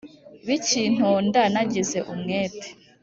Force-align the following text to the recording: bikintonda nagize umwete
bikintonda 0.47 1.41
nagize 1.53 1.97
umwete 2.13 2.67